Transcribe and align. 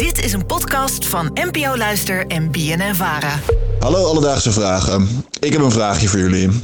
Dit 0.00 0.24
is 0.24 0.32
een 0.32 0.46
podcast 0.46 1.06
van 1.06 1.30
NPO 1.34 1.76
Luister 1.76 2.26
en 2.26 2.50
BNN 2.50 2.94
Vara. 2.94 3.38
Hallo 3.80 4.04
Alledaagse 4.04 4.52
Vragen. 4.52 5.08
Ik 5.40 5.52
heb 5.52 5.62
een 5.62 5.70
vraagje 5.70 6.08
voor 6.08 6.18
jullie. 6.18 6.60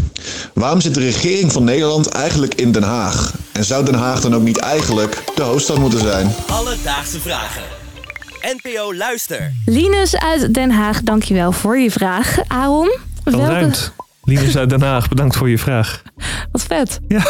Waarom 0.55 0.81
zit 0.81 0.95
de 0.95 1.01
regering 1.01 1.53
van 1.53 1.65
Nederland 1.65 2.09
eigenlijk 2.09 2.55
in 2.55 2.73
Den 2.73 2.83
Haag? 2.83 3.35
En 3.53 3.65
zou 3.65 3.85
Den 3.85 3.95
Haag 3.95 4.21
dan 4.21 4.35
ook 4.35 4.43
niet 4.43 4.59
eigenlijk 4.59 5.23
de 5.35 5.43
hoofdstad 5.43 5.79
moeten 5.79 6.01
zijn? 6.01 6.35
Alledaagse 6.47 7.21
vragen. 7.21 7.63
NPO 8.41 8.95
Luister. 8.95 9.53
Linus 9.67 10.17
uit 10.17 10.55
Den 10.55 10.71
Haag, 10.71 11.03
dankjewel 11.03 11.53
voor 11.53 11.79
je 11.79 11.91
vraag. 11.91 12.39
Aaron, 12.47 12.97
welke... 13.25 13.47
ruimt. 13.47 13.93
Linus 14.25 14.57
uit 14.57 14.71
Den 14.71 14.83
Haag, 14.83 15.09
bedankt 15.09 15.37
voor 15.37 15.51
je 15.51 15.59
vraag. 15.59 16.03
Wat 16.53 16.63
vet. 16.63 17.01
Ja. 17.09 17.27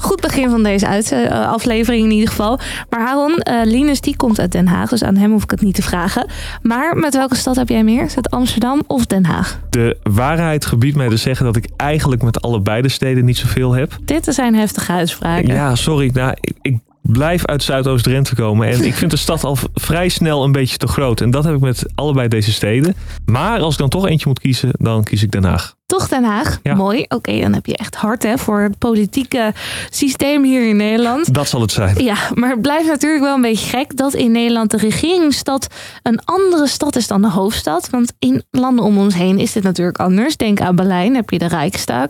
Goed 0.00 0.20
begin 0.20 0.50
van 0.50 0.62
deze 0.62 0.86
eh, 0.86 1.52
aflevering 1.52 2.04
in 2.04 2.10
ieder 2.10 2.28
geval. 2.28 2.58
Maar 2.90 3.00
Aaron, 3.00 3.38
eh, 3.38 3.60
Linus 3.64 4.00
die 4.00 4.16
komt 4.16 4.40
uit 4.40 4.52
Den 4.52 4.66
Haag, 4.66 4.88
dus 4.88 5.02
aan 5.02 5.16
hem 5.16 5.30
hoef 5.30 5.42
ik 5.42 5.50
het 5.50 5.60
niet 5.60 5.74
te 5.74 5.82
vragen. 5.82 6.26
Maar 6.62 6.96
met 6.96 7.14
welke 7.14 7.36
stad 7.36 7.56
heb 7.56 7.68
jij 7.68 7.84
meer? 7.84 8.04
Is 8.04 8.14
het 8.14 8.30
Amsterdam 8.30 8.82
of 8.86 9.06
Den 9.06 9.24
Haag? 9.24 9.60
De 9.70 9.96
waarheid 10.02 10.66
gebiedt 10.66 10.96
mij 10.96 11.08
te 11.08 11.16
zeggen 11.16 11.46
dat 11.46 11.56
ik 11.56 11.68
eigenlijk 11.76 12.22
met 12.22 12.42
allebei 12.42 12.82
de 12.82 12.88
steden 12.88 13.24
niet 13.24 13.36
zoveel 13.36 13.72
heb. 13.72 13.96
Dit 14.04 14.26
zijn 14.30 14.54
heftige 14.54 14.92
uitspraken. 14.92 15.54
Ja, 15.54 15.74
sorry. 15.74 16.10
Nou, 16.12 16.34
ik, 16.40 16.56
ik 16.62 16.78
blijf 17.02 17.44
uit 17.44 17.62
Zuidoost-Drenthe 17.62 18.34
komen. 18.34 18.68
En 18.68 18.84
ik 18.84 18.94
vind 18.94 19.10
de 19.10 19.16
stad 19.16 19.44
al 19.44 19.56
vrij 19.74 20.08
snel 20.08 20.44
een 20.44 20.52
beetje 20.52 20.76
te 20.76 20.86
groot. 20.86 21.20
En 21.20 21.30
dat 21.30 21.44
heb 21.44 21.54
ik 21.54 21.60
met 21.60 21.86
allebei 21.94 22.28
deze 22.28 22.52
steden. 22.52 22.94
Maar 23.24 23.60
als 23.60 23.72
ik 23.72 23.78
dan 23.78 23.88
toch 23.88 24.06
eentje 24.08 24.28
moet 24.28 24.40
kiezen, 24.40 24.70
dan 24.72 25.04
kies 25.04 25.22
ik 25.22 25.30
Den 25.30 25.44
Haag. 25.44 25.75
Toch 25.96 26.08
Den 26.08 26.24
Haag? 26.24 26.58
Ja. 26.62 26.74
Mooi. 26.74 27.04
Oké, 27.08 27.40
dan 27.40 27.52
heb 27.52 27.66
je 27.66 27.76
echt 27.76 27.94
hard 27.94 28.22
hè, 28.22 28.38
voor 28.38 28.60
het 28.60 28.78
politieke 28.78 29.52
systeem 29.90 30.44
hier 30.44 30.68
in 30.68 30.76
Nederland. 30.76 31.34
Dat 31.34 31.48
zal 31.48 31.60
het 31.60 31.70
zijn. 31.70 32.04
Ja, 32.04 32.16
maar 32.34 32.50
het 32.50 32.60
blijft 32.60 32.86
natuurlijk 32.86 33.22
wel 33.22 33.34
een 33.34 33.40
beetje 33.40 33.68
gek 33.68 33.96
dat 33.96 34.14
in 34.14 34.32
Nederland 34.32 34.70
de 34.70 34.76
regeringsstad 34.76 35.66
een 36.02 36.20
andere 36.24 36.66
stad 36.66 36.96
is 36.96 37.06
dan 37.06 37.22
de 37.22 37.30
hoofdstad. 37.30 37.90
Want 37.90 38.12
in 38.18 38.44
landen 38.50 38.84
om 38.84 38.98
ons 38.98 39.14
heen 39.14 39.38
is 39.38 39.52
dit 39.52 39.62
natuurlijk 39.62 39.98
anders. 39.98 40.36
Denk 40.36 40.60
aan 40.60 40.76
Berlijn, 40.76 41.14
heb 41.14 41.30
je 41.30 41.38
de 41.38 41.48
Rijksdag. 41.48 42.08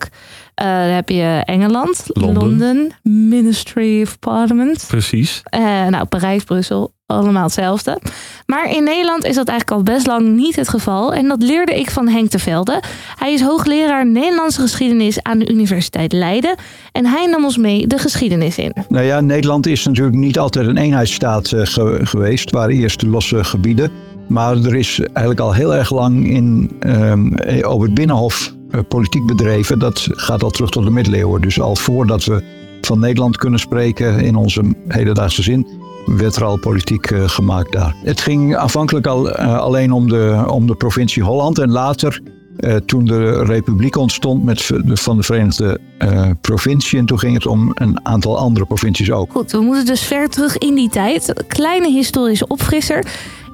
Eh, 0.57 0.67
dan 0.67 0.75
heb 0.95 1.09
je 1.09 1.43
Engeland, 1.45 2.05
Londen. 2.07 2.91
Ministry 3.03 4.03
of 4.03 4.19
Parliament. 4.19 4.85
Precies. 4.89 5.41
Eh, 5.45 5.87
nou, 5.87 6.05
Parijs, 6.05 6.45
Brussel, 6.45 6.93
allemaal 7.07 7.43
hetzelfde. 7.43 7.98
Maar 8.47 8.71
in 8.71 8.85
Nederland 8.85 9.25
is 9.25 9.35
dat 9.35 9.48
eigenlijk 9.48 9.79
al 9.79 9.95
best 9.95 10.07
lang 10.07 10.29
niet 10.37 10.57
het 10.57 10.69
geval. 10.69 11.15
En 11.15 11.29
dat 11.29 11.43
leerde 11.43 11.79
ik 11.79 11.91
van 11.91 12.09
Henk 12.09 12.31
de 12.31 12.39
Velde. 12.39 12.83
Hij 13.19 13.33
is 13.33 13.41
hoogleraar 13.41 14.07
Nederlandse 14.07 14.61
geschiedenis 14.61 15.23
aan 15.23 15.39
de 15.39 15.51
Universiteit 15.51 16.13
Leiden. 16.13 16.55
En 16.93 17.07
hij 17.07 17.27
nam 17.27 17.45
ons 17.45 17.57
mee 17.57 17.87
de 17.87 17.98
geschiedenis 17.98 18.59
in. 18.59 18.73
Nou 18.89 19.05
ja, 19.05 19.20
Nederland 19.20 19.67
is 19.67 19.85
natuurlijk 19.85 20.17
niet 20.17 20.39
altijd 20.39 20.67
een 20.67 20.77
eenheidsstaat 20.77 21.53
eh, 21.53 21.61
ge- 21.65 22.01
geweest. 22.03 22.45
Het 22.45 22.55
waren 22.55 22.75
eerst 22.75 23.01
de 23.01 23.09
losse 23.09 23.45
gebieden. 23.45 23.91
Maar 24.29 24.57
er 24.57 24.75
is 24.75 25.01
eigenlijk 25.01 25.41
al 25.41 25.53
heel 25.55 25.75
erg 25.75 25.91
lang 25.91 26.29
in, 26.29 26.70
ehm, 26.81 27.35
eh, 27.35 27.70
over 27.70 27.87
het 27.87 27.95
Binnenhof 27.95 28.55
politiek 28.83 29.27
bedreven. 29.27 29.79
Dat 29.79 30.09
gaat 30.11 30.43
al 30.43 30.51
terug 30.51 30.71
tot 30.71 30.85
de 30.85 30.91
middeleeuwen. 30.91 31.41
Dus 31.41 31.61
al 31.61 31.77
voordat 31.77 32.25
we 32.25 32.43
van 32.81 32.99
Nederland 32.99 33.37
kunnen 33.37 33.61
spreken 33.61 34.21
in 34.21 34.37
onze 34.37 34.75
hedendaagse 34.89 35.43
zin, 35.43 35.67
werd 36.07 36.37
er 36.37 36.45
al 36.45 36.57
politiek 36.59 37.11
eh, 37.11 37.29
gemaakt 37.29 37.73
daar. 37.73 37.95
Het 38.05 38.21
ging 38.21 38.57
aanvankelijk 38.57 39.07
al, 39.07 39.31
eh, 39.31 39.59
alleen 39.59 39.93
om 39.93 40.09
de, 40.09 40.45
om 40.47 40.67
de 40.67 40.75
provincie 40.75 41.23
Holland. 41.23 41.59
En 41.59 41.71
later, 41.71 42.21
eh, 42.57 42.75
toen 42.75 43.05
de 43.05 43.45
republiek 43.45 43.97
ontstond 43.97 44.45
met 44.45 44.71
van 44.85 45.17
de 45.17 45.23
Verenigde 45.23 45.81
eh 45.99 46.31
Provinciën, 46.41 47.07
toen 47.07 47.19
ging 47.19 47.35
het 47.35 47.47
om 47.47 47.71
een 47.75 48.01
aantal 48.03 48.39
andere 48.39 48.67
provincies 48.67 49.11
ook. 49.11 49.33
Goed, 49.33 49.53
we 49.53 49.61
moeten 49.61 49.87
dus 49.87 50.03
ver 50.03 50.29
terug 50.29 50.59
in 50.59 50.75
die 50.75 50.89
tijd. 50.89 51.45
Kleine 51.49 51.91
historische 51.91 52.47
opfrisser. 52.47 53.05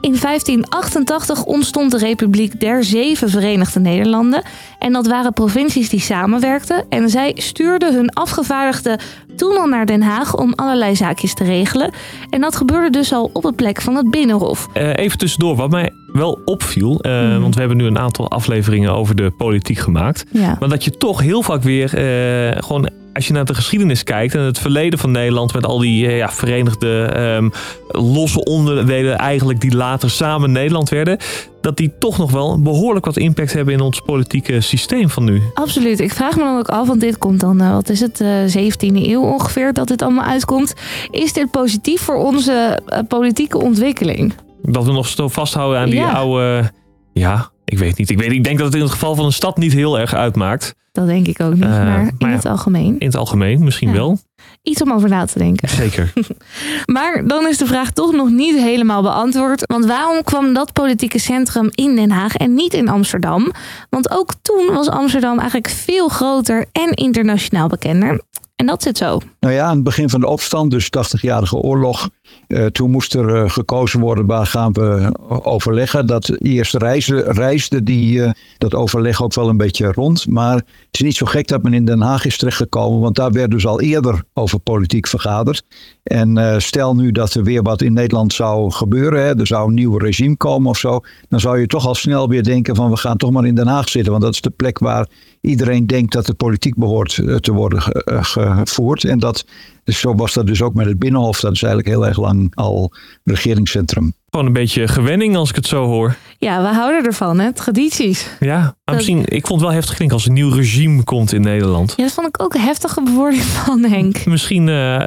In 0.03 0.17
1588 0.20 1.45
ontstond 1.45 1.91
de 1.91 1.98
Republiek 1.98 2.61
der 2.61 2.84
Zeven 2.84 3.28
Verenigde 3.31 3.81
Nederlanden. 3.81 4.42
En 4.78 4.92
dat 4.92 5.06
waren 5.06 5.33
provincies 5.33 5.89
die 5.89 6.00
samenwerkten. 6.00 6.84
En 6.88 7.09
zij 7.09 7.32
stuurden 7.37 7.94
hun 7.94 8.12
afgevaardigden 8.12 8.99
toen 9.37 9.56
al 9.59 9.66
naar 9.66 9.87
Den 9.87 10.03
Haag 10.03 10.37
om 10.37 10.53
allerlei 10.54 10.97
zaakjes 10.97 11.34
te 11.34 11.44
regelen. 11.44 11.91
En 12.31 12.41
dat 12.41 12.56
gebeurde 12.56 12.91
dus 12.91 13.12
al 13.12 13.31
op 13.32 13.43
het 13.43 13.56
plek 13.56 13.81
van 13.81 13.94
het 13.97 14.10
Binnenhof. 14.10 14.69
Eh, 14.72 14.97
even 14.97 15.19
tussendoor, 15.19 15.56
wat 15.56 15.71
mij 15.71 15.91
wel 16.12 16.38
opviel. 16.44 17.00
eh, 17.00 17.38
Want 17.41 17.55
we 17.55 17.60
hebben 17.60 17.78
nu 17.78 17.84
een 17.84 17.99
aantal 17.99 18.31
afleveringen 18.31 18.93
over 18.94 19.16
de 19.16 19.31
politiek 19.31 19.78
gemaakt. 19.78 20.25
Ja. 20.31 20.56
Maar 20.60 20.69
dat 20.69 20.84
je 20.84 20.91
toch 20.91 21.21
heel 21.21 21.43
vaak 21.43 21.62
weer 21.62 21.94
eh, 21.94 22.62
gewoon 22.62 22.88
als 23.15 23.27
je 23.27 23.33
naar 23.33 23.45
de 23.45 23.55
geschiedenis 23.55 24.05
kijkt 24.05 24.34
en 24.34 24.41
het 24.41 24.59
verleden 24.59 24.99
van 24.99 25.11
Nederland 25.11 25.53
met 25.55 25.67
al 25.67 25.78
die 25.78 26.06
eh, 26.06 26.17
ja, 26.17 26.28
verenigde 26.31 27.03
ehm, 27.05 27.49
losse 27.89 28.45
onderdelen 28.45 29.19
eigenlijk 29.19 29.61
die 29.61 29.77
later 29.77 30.11
samen 30.11 30.53
Nederland 30.53 30.89
werden, 30.89 31.19
dat 31.61 31.77
die 31.77 31.93
toch 31.99 32.19
nog 32.19 32.31
wel 32.31 32.61
behoorlijk 32.62 33.05
wat 33.05 33.17
impact 33.17 33.53
hebben 33.53 33.75
in 33.75 33.81
ons 33.81 34.00
politieke 34.00 34.61
systeem 34.61 35.09
van 35.09 35.25
nu. 35.25 35.43
Absoluut. 35.55 36.00
Ik 36.00 36.12
vraag 36.12 36.37
me 36.37 36.43
dan 36.43 36.59
ook 36.59 36.69
af, 36.69 36.87
want 36.87 37.00
dit 37.00 37.19
komt 37.19 37.41
dan, 37.41 37.61
eh, 37.61 37.73
wat 37.73 37.89
is 37.89 38.00
het, 38.00 38.21
eh 38.21 38.28
17e 38.47 39.09
eeuw 39.09 39.23
ongeveer 39.23 39.73
dat 39.73 39.89
dit 39.89 40.03
allemaal 40.03 40.25
uitkomt. 40.25 40.75
Is 41.11 41.33
dit 41.33 41.50
positief 41.50 42.00
voor 42.00 42.17
onze 42.17 42.81
politieke 43.09 43.59
ontwikkeling? 43.59 44.34
Dat 44.62 44.84
we 44.84 44.93
nog 44.93 45.06
zo 45.06 45.29
vasthouden 45.29 45.81
aan 45.81 45.91
die 45.91 45.99
Ja. 45.99 46.12
oude. 46.12 46.71
Ja, 47.12 47.50
ik 47.72 47.78
weet 47.78 47.99
niet. 47.99 48.10
Ik, 48.10 48.19
weet, 48.19 48.33
ik 48.33 48.44
denk 48.44 48.56
dat 48.59 48.66
het 48.66 48.75
in 48.77 48.83
het 48.83 48.91
geval 48.91 49.15
van 49.15 49.25
een 49.25 49.33
stad 49.33 49.56
niet 49.56 49.72
heel 49.72 49.99
erg 49.99 50.15
uitmaakt. 50.15 50.75
Dat 50.93 51.06
denk 51.06 51.27
ik 51.27 51.41
ook 51.41 51.55
niet, 51.55 51.62
Eh, 51.62 51.69
maar 51.71 52.00
in 52.00 52.15
maar 52.19 52.31
ja. 52.31 52.37
het 52.37 52.47
algemeen. 52.47 52.99
In 52.99 53.06
het 53.06 53.16
algemeen 53.16 53.65
misschien 53.65 53.88
Ja. 53.88 53.94
wel. 53.94 54.19
Iets 54.62 54.83
om 54.83 54.93
over 54.93 55.09
na 55.09 55.25
te 55.25 55.38
denken. 55.38 55.69
Zeker. 55.69 56.12
Maar 56.93 57.22
dan 57.27 57.47
is 57.49 57.59
de 57.59 57.66
vraag 57.66 57.91
toch 57.91 58.12
nog 58.12 58.31
niet 58.31 58.55
helemaal 58.56 59.03
beantwoord. 59.03 59.62
Want 59.66 59.84
waarom 59.87 60.22
kwam 60.22 60.55
dat 60.55 60.72
politieke 60.72 61.19
centrum 61.19 61.69
in 61.71 61.97
Den 61.97 62.11
Haag 62.11 62.34
en 62.37 62.55
niet 62.55 62.75
in 62.75 62.88
Amsterdam? 62.88 63.53
Want 63.91 64.11
ook 64.11 64.31
toen 64.43 64.66
was 64.75 64.88
Amsterdam 64.88 65.38
eigenlijk 65.38 65.69
veel 65.69 66.09
groter 66.09 66.66
en 66.72 66.91
internationaal 66.91 67.69
bekender. 67.69 68.21
En 68.62 68.69
dat 68.69 68.83
zit 68.83 68.97
zo. 68.99 69.19
Nou 69.41 69.55
ja, 69.55 69.65
aan 69.67 69.75
het 69.75 69.84
begin 69.84 70.11
van 70.11 70.21
de 70.21 70.27
opstand, 70.27 70.71
dus 70.71 70.87
80-jarige 70.87 71.56
oorlog, 71.56 72.09
eh, 72.47 72.67
toen 72.67 72.91
moest 72.91 73.15
er 73.15 73.34
eh, 73.43 73.50
gekozen 73.50 74.00
worden 74.00 74.27
waar 74.27 74.47
gaan 74.47 74.73
we 74.73 75.12
overleggen. 75.43 76.06
Dat 76.06 76.28
eerst 76.39 76.75
reisde, 76.75 77.21
reisde 77.23 77.83
die, 77.83 78.23
eh, 78.23 78.31
dat 78.59 78.75
overleg 78.75 79.23
ook 79.23 79.34
wel 79.34 79.49
een 79.49 79.56
beetje 79.56 79.93
rond. 79.93 80.28
Maar 80.28 80.55
het 80.55 80.65
is 80.91 81.00
niet 81.00 81.17
zo 81.17 81.27
gek 81.27 81.49
dat 81.49 81.62
men 81.62 81.75
in 81.75 81.84
Den 81.84 82.00
Haag 82.00 82.25
is 82.25 82.39
terechtgekomen, 82.39 83.00
want 83.00 83.17
daar 83.17 83.33
werd 83.33 83.50
dus 83.50 83.67
al 83.67 83.81
eerder 83.81 84.23
over 84.34 84.59
politiek 84.59 85.06
vergaderd. 85.06 85.62
En 86.03 86.39
eh, 86.39 86.59
stel 86.59 86.94
nu 86.94 87.12
dat 87.12 87.34
er 87.34 87.43
weer 87.44 87.62
wat 87.62 87.83
in 87.83 87.93
Nederland 87.93 88.33
zou 88.33 88.71
gebeuren, 88.71 89.23
hè, 89.25 89.39
er 89.39 89.47
zou 89.47 89.69
een 89.69 89.75
nieuw 89.75 89.97
regime 89.97 90.37
komen 90.37 90.71
of 90.71 90.79
zo, 90.79 91.00
dan 91.29 91.41
zou 91.41 91.61
je 91.61 91.67
toch 91.67 91.87
al 91.87 91.94
snel 91.94 92.29
weer 92.29 92.43
denken 92.43 92.77
van 92.77 92.91
we 92.91 92.97
gaan 92.97 93.17
toch 93.17 93.31
maar 93.31 93.44
in 93.47 93.55
Den 93.55 93.67
Haag 93.67 93.89
zitten. 93.89 94.12
Want 94.12 94.25
dat 94.25 94.34
is 94.34 94.41
de 94.41 94.50
plek 94.50 94.79
waar 94.79 95.06
iedereen 95.41 95.87
denkt 95.87 96.12
dat 96.12 96.27
de 96.27 96.34
politiek 96.34 96.77
behoort 96.77 97.19
eh, 97.19 97.34
te 97.34 97.53
worden 97.53 97.83
ge- 97.83 98.03
eh, 98.52 98.58
gevoerd. 98.66 99.04
En 99.04 99.18
dat, 99.18 99.44
dus 99.84 100.00
zo 100.00 100.14
was 100.14 100.32
dat 100.32 100.46
dus 100.46 100.62
ook 100.62 100.74
met 100.74 100.86
het 100.86 100.98
Binnenhof. 100.98 101.40
Dat 101.40 101.52
is 101.52 101.62
eigenlijk 101.62 101.94
heel 101.94 102.06
erg 102.06 102.18
lang 102.18 102.52
al 102.54 102.92
regeringscentrum. 103.24 104.14
Gewoon 104.30 104.46
een 104.46 104.52
beetje 104.52 104.88
gewenning 104.88 105.36
als 105.36 105.48
ik 105.48 105.54
het 105.56 105.66
zo 105.66 105.84
hoor. 105.86 106.16
Ja, 106.38 106.62
we 106.62 106.68
houden 106.68 107.04
ervan, 107.04 107.38
hè? 107.38 107.52
Tradities. 107.52 108.26
Ja, 108.40 108.58
maar 108.60 108.74
Dat- 108.84 108.94
misschien, 108.94 109.18
ik 109.24 109.46
vond 109.46 109.60
het 109.60 109.68
wel 109.68 109.78
heftig 109.78 109.94
klinken 109.96 110.16
als 110.16 110.26
een 110.26 110.32
nieuw 110.32 110.50
regime 110.50 111.02
komt 111.02 111.32
in 111.32 111.40
Nederland. 111.40 111.94
Ja, 111.96 112.02
dat 112.04 112.12
vond 112.12 112.26
ik 112.26 112.42
ook 112.42 112.54
een 112.54 112.60
heftige 112.60 113.02
bewoording 113.02 113.42
van 113.64 113.84
Henk. 113.84 114.24
Misschien 114.26 114.69
eh, 114.69 115.02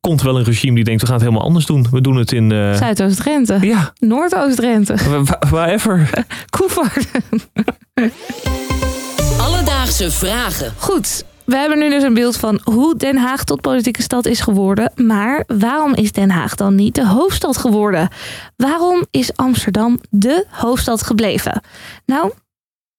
komt 0.00 0.22
wel 0.22 0.38
een 0.38 0.44
regime 0.44 0.74
die 0.74 0.84
denkt 0.84 1.00
we 1.00 1.06
gaan 1.06 1.16
het 1.16 1.24
helemaal 1.24 1.46
anders 1.46 1.66
doen. 1.66 1.86
We 1.90 2.00
doen 2.00 2.16
het 2.16 2.32
in... 2.32 2.52
eh, 2.52 2.74
Zuidoost-Drenthe. 2.74 3.58
ja, 3.60 3.92
Noordoost-Drenthe. 3.98 4.94
wherever. 5.50 6.10
Koevoorde. 6.58 7.02
Alledaagse 9.40 10.10
vragen. 10.10 10.72
Goed, 10.78 11.24
we 11.50 11.56
hebben 11.56 11.78
nu 11.78 11.90
dus 11.90 12.02
een 12.02 12.14
beeld 12.14 12.36
van 12.36 12.60
hoe 12.64 12.96
Den 12.96 13.16
Haag 13.16 13.44
tot 13.44 13.60
politieke 13.60 14.02
stad 14.02 14.26
is 14.26 14.40
geworden. 14.40 14.92
Maar 14.96 15.44
waarom 15.46 15.94
is 15.94 16.12
Den 16.12 16.30
Haag 16.30 16.54
dan 16.54 16.74
niet 16.74 16.94
de 16.94 17.06
hoofdstad 17.06 17.56
geworden? 17.56 18.08
Waarom 18.56 19.06
is 19.10 19.36
Amsterdam 19.36 20.00
de 20.10 20.46
hoofdstad 20.50 21.02
gebleven? 21.02 21.62
Nou, 22.06 22.32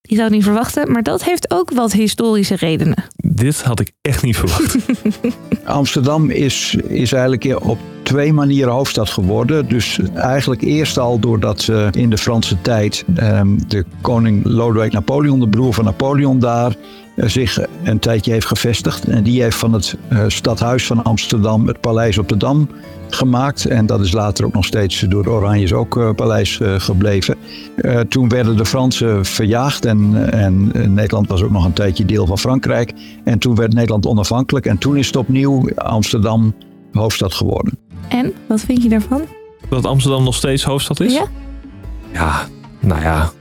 je 0.01 0.15
zou 0.15 0.27
het 0.27 0.35
niet 0.35 0.43
verwachten, 0.43 0.91
maar 0.91 1.03
dat 1.03 1.23
heeft 1.23 1.51
ook 1.51 1.71
wat 1.71 1.91
historische 1.91 2.55
redenen. 2.55 3.03
Dit 3.15 3.61
had 3.61 3.79
ik 3.79 3.91
echt 4.01 4.23
niet 4.23 4.37
verwacht. 4.37 4.75
Amsterdam 5.65 6.29
is, 6.29 6.75
is 6.87 7.11
eigenlijk 7.11 7.63
op 7.63 7.79
twee 8.11 8.33
manieren 8.33 8.73
hoofdstad 8.73 9.09
geworden. 9.09 9.67
Dus 9.67 9.99
eigenlijk 10.13 10.61
eerst 10.61 10.97
al 10.97 11.19
doordat 11.19 11.67
eh, 11.67 11.87
in 11.91 12.09
de 12.09 12.17
Franse 12.17 12.61
tijd 12.61 13.05
ehm, 13.15 13.57
de 13.67 13.85
koning 14.01 14.45
Lodewijk 14.45 14.91
Napoleon, 14.91 15.39
de 15.39 15.49
broer 15.49 15.73
van 15.73 15.85
Napoleon, 15.85 16.39
daar 16.39 16.75
eh, 17.15 17.27
zich 17.27 17.59
een 17.83 17.99
tijdje 17.99 18.31
heeft 18.31 18.47
gevestigd. 18.47 19.03
En 19.03 19.23
die 19.23 19.41
heeft 19.41 19.57
van 19.57 19.73
het 19.73 19.97
eh, 20.07 20.23
stadhuis 20.27 20.85
van 20.85 21.03
Amsterdam 21.03 21.67
het 21.67 21.79
paleis 21.79 22.17
op 22.17 22.29
de 22.29 22.37
Dam 22.37 22.69
gemaakt. 23.09 23.65
En 23.65 23.85
dat 23.85 23.99
is 23.99 24.11
later 24.11 24.45
ook 24.45 24.53
nog 24.53 24.65
steeds 24.65 24.99
door 24.99 25.27
Oranjes 25.27 25.73
ook 25.73 25.97
eh, 25.97 26.09
paleis 26.13 26.59
gebleven. 26.77 27.35
Toen 28.09 28.29
werden 28.29 28.57
de 28.57 28.65
Fransen 28.65 29.25
verjaagd 29.25 29.85
en, 29.85 30.31
en 30.31 30.71
Nederland 30.93 31.27
was 31.27 31.43
ook 31.43 31.51
nog 31.51 31.65
een 31.65 31.73
tijdje 31.73 32.05
deel 32.05 32.25
van 32.25 32.37
Frankrijk. 32.37 32.93
En 33.23 33.39
toen 33.39 33.55
werd 33.55 33.73
Nederland 33.73 34.05
onafhankelijk 34.05 34.65
en 34.65 34.77
toen 34.77 34.97
is 34.97 35.07
het 35.07 35.15
opnieuw 35.15 35.69
Amsterdam 35.75 36.53
hoofdstad 36.91 37.33
geworden. 37.33 37.77
En, 38.11 38.33
wat 38.47 38.61
vind 38.61 38.83
je 38.83 38.89
daarvan? 38.89 39.21
Dat 39.69 39.85
Amsterdam 39.85 40.23
nog 40.23 40.35
steeds 40.35 40.63
hoofdstad 40.63 40.99
is? 40.99 41.13
Ja? 41.13 41.25
Ja, 42.13 42.47
nou 42.79 43.01
ja, 43.01 43.31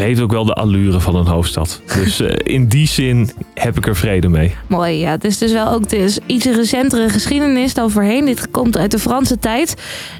heeft 0.00 0.20
ook 0.20 0.32
wel 0.32 0.44
de 0.44 0.54
allure 0.54 1.00
van 1.00 1.14
een 1.14 1.26
hoofdstad. 1.26 1.80
Dus 1.94 2.20
eh, 2.20 2.54
in 2.54 2.66
die 2.66 2.86
zin 2.86 3.30
heb 3.54 3.76
ik 3.76 3.86
er 3.86 3.96
vrede 3.96 4.28
mee. 4.28 4.54
Mooi, 4.66 4.98
ja. 4.98 5.10
Het 5.10 5.24
is 5.24 5.38
dus 5.38 5.52
wel 5.52 5.68
ook 5.68 5.88
dus 5.88 6.18
iets 6.26 6.44
recentere 6.44 7.08
geschiedenis 7.08 7.74
dan 7.74 7.90
voorheen. 7.90 8.24
Dit 8.24 8.50
komt 8.50 8.76
uit 8.76 8.90
de 8.90 8.98
Franse 8.98 9.38
tijd. 9.38 9.74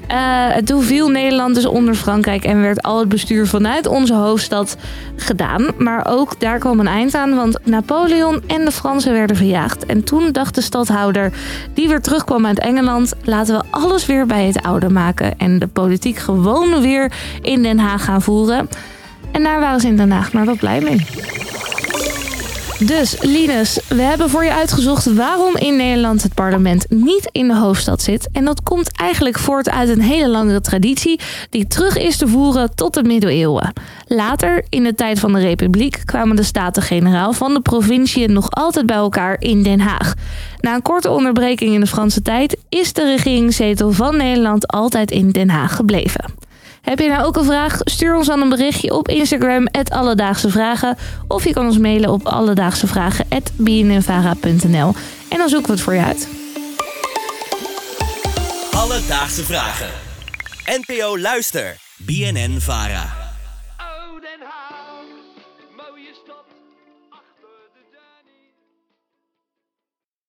Eh, 0.07 0.47
toen 0.65 0.83
viel 0.83 1.09
Nederland 1.09 1.55
dus 1.55 1.65
onder 1.65 1.95
Frankrijk 1.95 2.43
en 2.43 2.61
werd 2.61 2.81
al 2.81 2.99
het 2.99 3.09
bestuur 3.09 3.47
vanuit 3.47 3.87
onze 3.87 4.13
hoofdstad 4.13 4.77
gedaan. 5.15 5.67
Maar 5.77 6.05
ook 6.09 6.39
daar 6.39 6.59
kwam 6.59 6.79
een 6.79 6.87
eind 6.87 7.15
aan, 7.15 7.35
want 7.35 7.57
Napoleon 7.63 8.41
en 8.47 8.65
de 8.65 8.71
Fransen 8.71 9.13
werden 9.13 9.35
verjaagd. 9.35 9.85
En 9.85 10.03
toen 10.03 10.31
dacht 10.31 10.55
de 10.55 10.61
stadhouder, 10.61 11.31
die 11.73 11.87
weer 11.87 12.01
terugkwam 12.01 12.45
uit 12.45 12.59
Engeland, 12.59 13.13
laten 13.23 13.57
we 13.57 13.63
alles 13.69 14.05
weer 14.05 14.25
bij 14.25 14.45
het 14.45 14.61
oude 14.61 14.89
maken. 14.89 15.37
En 15.37 15.59
de 15.59 15.67
politiek 15.67 16.17
gewoon 16.17 16.81
weer 16.81 17.11
in 17.41 17.63
Den 17.63 17.79
Haag 17.79 18.03
gaan 18.03 18.21
voeren. 18.21 18.69
En 19.31 19.43
daar 19.43 19.59
waren 19.59 19.79
ze 19.79 19.87
in 19.87 19.97
Den 19.97 20.11
Haag 20.11 20.33
maar 20.33 20.45
wel 20.45 20.55
blij 20.55 20.81
mee. 20.81 21.05
Dus, 22.85 23.15
Linus, 23.19 23.79
we 23.87 24.01
hebben 24.01 24.29
voor 24.29 24.43
je 24.43 24.53
uitgezocht 24.53 25.13
waarom 25.13 25.55
in 25.55 25.75
Nederland 25.75 26.23
het 26.23 26.33
parlement 26.33 26.85
niet 26.89 27.29
in 27.31 27.47
de 27.47 27.55
hoofdstad 27.55 28.01
zit. 28.01 28.29
En 28.31 28.45
dat 28.45 28.63
komt 28.63 28.91
eigenlijk 28.91 29.39
voort 29.39 29.69
uit 29.69 29.89
een 29.89 30.01
hele 30.01 30.27
langere 30.27 30.61
traditie 30.61 31.19
die 31.49 31.67
terug 31.67 31.97
is 31.97 32.17
te 32.17 32.27
voeren 32.27 32.75
tot 32.75 32.93
de 32.93 33.03
middeleeuwen. 33.03 33.73
Later, 34.07 34.65
in 34.69 34.83
de 34.83 34.95
tijd 34.95 35.19
van 35.19 35.33
de 35.33 35.39
Republiek, 35.39 36.01
kwamen 36.05 36.35
de 36.35 36.43
Staten-Generaal 36.43 37.33
van 37.33 37.53
de 37.53 37.61
provinciën 37.61 38.33
nog 38.33 38.51
altijd 38.51 38.85
bij 38.85 38.95
elkaar 38.95 39.35
in 39.39 39.63
Den 39.63 39.79
Haag. 39.79 40.13
Na 40.59 40.75
een 40.75 40.81
korte 40.81 41.09
onderbreking 41.09 41.73
in 41.73 41.79
de 41.79 41.87
Franse 41.87 42.21
tijd 42.21 42.57
is 42.69 42.93
de 42.93 43.03
regeringszetel 43.03 43.91
van 43.91 44.17
Nederland 44.17 44.67
altijd 44.67 45.11
in 45.11 45.31
Den 45.31 45.49
Haag 45.49 45.75
gebleven. 45.75 46.33
Heb 46.81 46.99
je 46.99 47.07
nou 47.07 47.23
ook 47.23 47.35
een 47.35 47.45
vraag? 47.45 47.77
Stuur 47.79 48.15
ons 48.15 48.27
dan 48.27 48.41
een 48.41 48.49
berichtje 48.49 48.93
op 48.93 49.07
Instagram, 49.07 49.67
Alledaagse 49.89 50.49
Vragen. 50.49 50.97
Of 51.27 51.43
je 51.43 51.53
kan 51.53 51.65
ons 51.65 51.77
mailen 51.77 52.09
op 52.09 52.25
alledaagsevragen.bnnvara.nl 52.25 54.93
En 55.29 55.37
dan 55.37 55.49
zoeken 55.49 55.67
we 55.67 55.73
het 55.73 55.81
voor 55.81 55.93
je 55.93 56.03
uit. 56.03 56.27
Alledaagse 58.71 59.43
vragen. 59.43 59.89
NPO 60.65 61.19
Luister. 61.19 61.75
BNN 61.97 62.59
Vara. 62.59 63.20